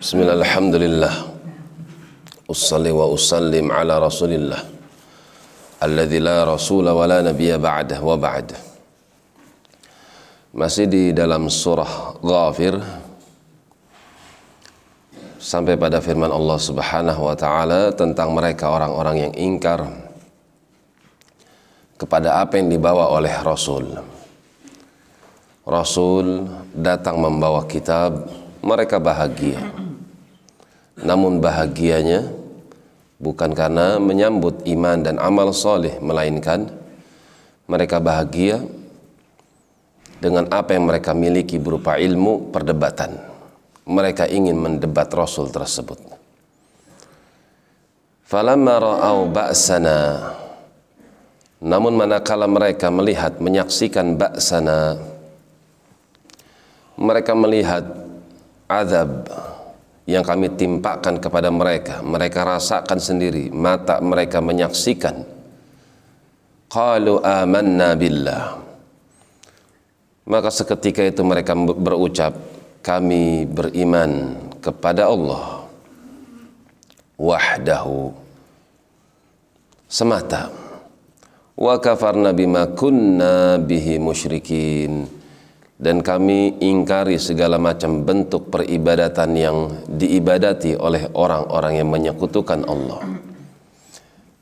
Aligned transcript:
Bismillah, 0.00 0.32
alhamdulillah 0.32 1.12
Usalli 2.48 2.88
wa 2.88 3.04
usallim 3.12 3.68
ala 3.68 4.00
rasulillah. 4.00 4.56
Alladhi 5.76 6.16
la 6.16 6.48
rasula 6.48 6.96
wa 6.96 7.04
la 7.04 7.20
nabiya 7.20 7.60
ba'dah 7.60 8.00
wa 8.00 8.16
ba'd. 8.16 8.48
Masih 10.56 10.88
di 10.88 11.12
dalam 11.12 11.52
surah 11.52 12.16
Ghafir. 12.16 12.80
Sampai 15.36 15.76
pada 15.76 16.00
firman 16.00 16.32
Allah 16.32 16.56
subhanahu 16.56 17.20
wa 17.20 17.36
ta'ala 17.36 17.92
Tentang 17.92 18.32
mereka 18.32 18.72
orang-orang 18.72 19.28
yang 19.28 19.32
ingkar 19.36 19.84
Kepada 22.00 22.40
apa 22.40 22.56
yang 22.56 22.72
dibawa 22.72 23.12
oleh 23.12 23.36
Rasul. 23.44 24.00
Rasul 25.68 26.48
datang 26.72 27.20
membawa 27.20 27.68
kitab 27.68 28.32
Mereka 28.64 28.96
bahagia 28.96 29.89
Namun 31.00 31.40
bahagianya 31.40 32.28
bukan 33.20 33.52
karena 33.56 33.96
menyambut 33.96 34.64
iman 34.68 34.98
dan 35.00 35.16
amal 35.16 35.52
soleh 35.52 35.96
melainkan 36.00 36.68
mereka 37.68 38.00
bahagia 38.00 38.60
dengan 40.20 40.48
apa 40.52 40.76
yang 40.76 40.84
mereka 40.84 41.16
miliki 41.16 41.56
berupa 41.56 41.96
ilmu 41.96 42.52
perdebatan. 42.52 43.16
Mereka 43.88 44.28
ingin 44.28 44.54
mendebat 44.60 45.08
Rasul 45.10 45.48
tersebut. 45.48 45.98
Falamma 48.28 48.74
ra'au 48.78 49.26
ba'sana. 49.26 49.98
Namun 51.58 51.96
manakala 51.96 52.46
mereka 52.46 52.92
melihat 52.92 53.42
menyaksikan 53.42 54.14
ba'sana 54.14 55.10
mereka 57.00 57.32
melihat 57.32 57.84
azab 58.68 59.24
yang 60.10 60.26
kami 60.26 60.50
timpakan 60.58 61.22
kepada 61.22 61.54
mereka. 61.54 62.02
Mereka 62.02 62.42
rasakan 62.42 62.98
sendiri 62.98 63.46
mata 63.54 64.02
mereka 64.02 64.42
menyaksikan. 64.42 65.22
Qalu 66.66 67.22
amanna 67.22 67.94
billah. 67.94 68.58
Maka 70.26 70.50
seketika 70.50 71.06
itu 71.06 71.22
mereka 71.22 71.54
berucap 71.54 72.34
kami 72.82 73.46
beriman 73.46 74.34
kepada 74.58 75.06
Allah 75.06 75.62
wahdahu 77.14 78.10
semata. 79.86 80.50
Wa 81.54 81.76
kafarna 81.78 82.34
bima 82.34 82.66
kunna 82.72 83.60
bihi 83.60 84.00
musyrikin 84.00 85.19
dan 85.80 86.04
kami 86.04 86.60
ingkari 86.60 87.16
segala 87.16 87.56
macam 87.56 88.04
bentuk 88.04 88.52
peribadatan 88.52 89.32
yang 89.32 89.56
diibadati 89.88 90.76
oleh 90.76 91.08
orang-orang 91.16 91.80
yang 91.80 91.88
menyekutukan 91.88 92.68
Allah. 92.68 93.00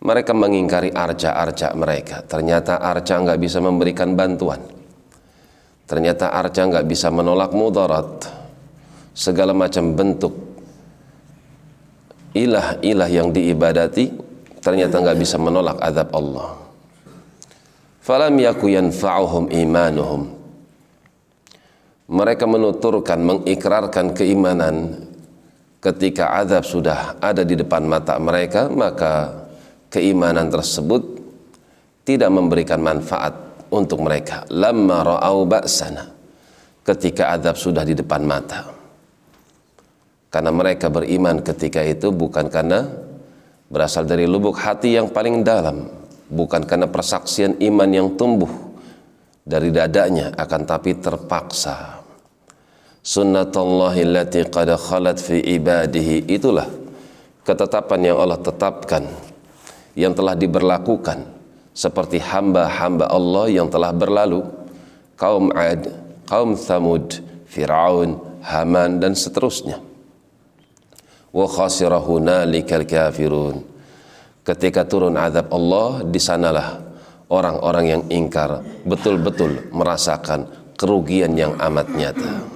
Mereka 0.00 0.32
mengingkari 0.32 0.96
arca-arca 0.96 1.76
mereka. 1.76 2.24
Ternyata 2.24 2.80
arca 2.80 3.20
nggak 3.20 3.36
bisa 3.36 3.60
memberikan 3.60 4.16
bantuan. 4.16 4.64
Ternyata 5.84 6.32
arca 6.32 6.62
nggak 6.64 6.88
bisa 6.88 7.12
menolak 7.12 7.52
mudarat. 7.52 8.32
Segala 9.12 9.52
macam 9.52 9.92
bentuk 9.92 10.32
ilah-ilah 12.32 13.08
yang 13.12 13.32
diibadati 13.32 14.12
ternyata 14.64 15.00
nggak 15.04 15.18
bisa 15.20 15.36
menolak 15.36 15.80
azab 15.84 16.08
Allah. 16.16 16.64
Falam 18.00 18.36
yaku 18.40 18.72
yanfa'uhum 18.72 19.52
imanuhum 19.52 20.35
mereka 22.06 22.46
menuturkan, 22.46 23.18
mengikrarkan 23.18 24.14
keimanan 24.14 25.06
ketika 25.82 26.38
azab 26.38 26.62
sudah 26.62 27.18
ada 27.18 27.42
di 27.42 27.58
depan 27.58 27.82
mata 27.82 28.14
mereka, 28.22 28.70
maka 28.70 29.46
keimanan 29.90 30.46
tersebut 30.46 31.02
tidak 32.06 32.30
memberikan 32.30 32.78
manfaat 32.78 33.34
untuk 33.74 34.06
mereka. 34.06 34.46
Lamma 34.54 35.02
ra'au 35.02 35.42
ba'sana 35.50 36.06
ketika 36.86 37.34
azab 37.34 37.58
sudah 37.58 37.82
di 37.82 37.98
depan 37.98 38.22
mata. 38.22 38.70
Karena 40.30 40.54
mereka 40.54 40.86
beriman 40.86 41.42
ketika 41.42 41.82
itu 41.82 42.14
bukan 42.14 42.46
karena 42.46 42.86
berasal 43.66 44.06
dari 44.06 44.30
lubuk 44.30 44.54
hati 44.62 44.94
yang 44.94 45.10
paling 45.10 45.42
dalam, 45.42 45.90
bukan 46.30 46.62
karena 46.62 46.86
persaksian 46.86 47.58
iman 47.58 47.90
yang 47.90 48.14
tumbuh 48.14 48.50
dari 49.42 49.74
dadanya 49.74 50.34
akan 50.38 50.62
tapi 50.66 50.98
terpaksa 50.98 52.05
sunnatullahi 53.06 54.02
allati 54.02 54.42
qad 54.50 54.74
khalat 54.74 55.22
fi 55.22 55.38
ibadihi. 55.38 56.26
Itulah 56.26 56.66
ketetapan 57.46 58.10
yang 58.10 58.18
Allah 58.18 58.42
tetapkan 58.42 59.06
yang 59.94 60.10
telah 60.10 60.34
diberlakukan 60.34 61.22
seperti 61.70 62.18
hamba-hamba 62.18 63.06
Allah 63.06 63.46
yang 63.46 63.70
telah 63.70 63.94
berlalu. 63.94 64.42
Kaum 65.16 65.48
Ad, 65.56 65.88
kaum 66.28 66.58
Thamud, 66.58 67.24
Fir'aun, 67.48 68.20
Haman 68.44 69.00
dan 69.00 69.16
seterusnya. 69.16 69.80
Wa 71.32 71.46
khasira 71.48 71.96
hunalikal 71.96 72.84
kafirun. 72.84 73.64
Ketika 74.44 74.84
turun 74.84 75.16
azab 75.16 75.48
Allah 75.56 76.04
di 76.04 76.20
sanalah 76.20 76.84
orang-orang 77.32 77.84
yang 77.88 78.02
ingkar 78.12 78.60
betul-betul 78.84 79.72
merasakan 79.72 80.46
kerugian 80.76 81.32
yang 81.32 81.56
amat 81.56 81.88
nyata. 81.96 82.55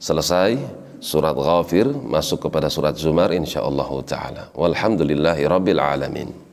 Selesai 0.00 0.56
surat 0.96 1.36
Ghafir 1.36 1.84
masuk 1.92 2.48
kepada 2.48 2.72
surat 2.72 2.96
Zumar 2.96 3.36
insyaallah 3.36 3.90
taala. 4.08 4.48
Walhamdulillahi 4.56 5.44
rabbil 5.44 5.76
alamin. 5.76 6.49